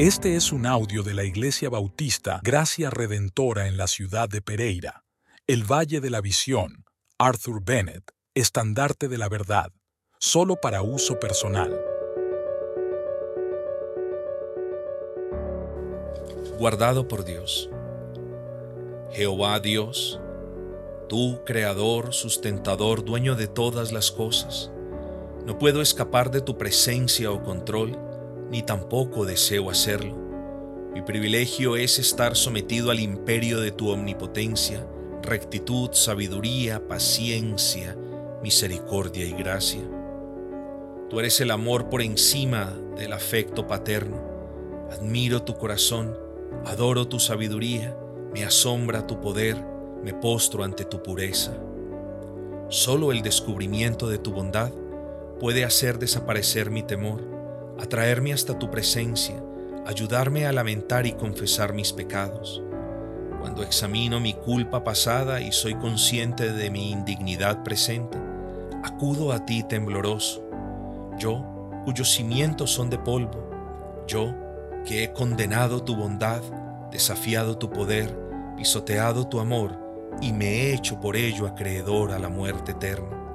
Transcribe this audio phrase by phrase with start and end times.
[0.00, 5.04] Este es un audio de la Iglesia Bautista Gracia Redentora en la ciudad de Pereira,
[5.46, 6.86] el Valle de la Visión,
[7.18, 9.74] Arthur Bennett, estandarte de la verdad,
[10.18, 11.78] solo para uso personal.
[16.58, 17.68] Guardado por Dios.
[19.12, 20.18] Jehová Dios,
[21.10, 24.70] tú, creador, sustentador, dueño de todas las cosas,
[25.44, 28.09] no puedo escapar de tu presencia o control
[28.50, 30.16] ni tampoco deseo hacerlo.
[30.92, 34.84] Mi privilegio es estar sometido al imperio de tu omnipotencia,
[35.22, 37.96] rectitud, sabiduría, paciencia,
[38.42, 39.82] misericordia y gracia.
[41.08, 44.20] Tú eres el amor por encima del afecto paterno.
[44.90, 46.16] Admiro tu corazón,
[46.64, 47.96] adoro tu sabiduría,
[48.32, 49.56] me asombra tu poder,
[50.02, 51.56] me postro ante tu pureza.
[52.68, 54.72] Solo el descubrimiento de tu bondad
[55.38, 57.39] puede hacer desaparecer mi temor
[57.80, 59.42] atraerme hasta tu presencia,
[59.86, 62.62] ayudarme a lamentar y confesar mis pecados.
[63.40, 68.18] Cuando examino mi culpa pasada y soy consciente de mi indignidad presente,
[68.84, 70.44] acudo a ti tembloroso,
[71.18, 71.44] yo
[71.84, 73.48] cuyos cimientos son de polvo,
[74.06, 74.34] yo
[74.84, 76.42] que he condenado tu bondad,
[76.90, 78.14] desafiado tu poder,
[78.56, 79.78] pisoteado tu amor
[80.20, 83.29] y me he hecho por ello acreedor a la muerte eterna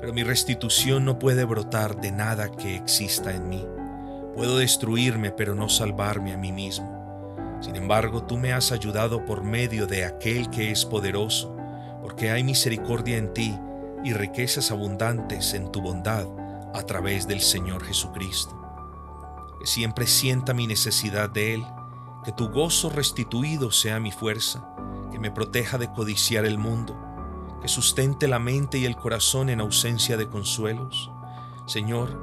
[0.00, 3.66] pero mi restitución no puede brotar de nada que exista en mí.
[4.34, 7.58] Puedo destruirme, pero no salvarme a mí mismo.
[7.60, 11.56] Sin embargo, tú me has ayudado por medio de aquel que es poderoso,
[12.02, 13.58] porque hay misericordia en ti
[14.04, 16.26] y riquezas abundantes en tu bondad
[16.74, 18.54] a través del Señor Jesucristo.
[19.58, 21.64] Que siempre sienta mi necesidad de Él,
[22.24, 24.68] que tu gozo restituido sea mi fuerza,
[25.10, 27.05] que me proteja de codiciar el mundo
[27.66, 31.10] que sustente la mente y el corazón en ausencia de consuelos.
[31.66, 32.16] Señor,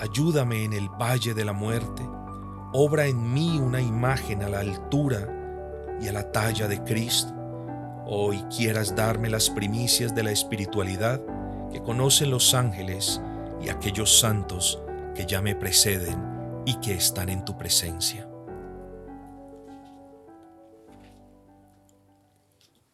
[0.00, 2.02] ayúdame en el valle de la muerte.
[2.72, 7.30] Obra en mí una imagen a la altura y a la talla de Cristo.
[8.06, 11.20] Hoy quieras darme las primicias de la espiritualidad
[11.70, 13.20] que conocen los ángeles
[13.60, 14.80] y aquellos santos
[15.14, 18.25] que ya me preceden y que están en tu presencia.